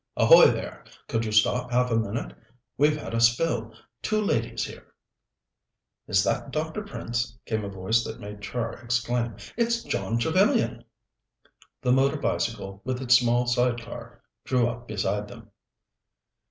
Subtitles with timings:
[0.17, 0.83] "Ahoy, there!
[1.07, 2.33] Could you stop half a minute?
[2.75, 3.75] We've had a spill.
[4.01, 4.87] Two ladies here."
[6.07, 6.81] "Is that Dr.
[6.81, 10.85] Prince?" came a voice that made Char exclaim: "It's John Trevellyan!"
[11.83, 15.51] The motor bicycle, with its small side car, drew up beside them.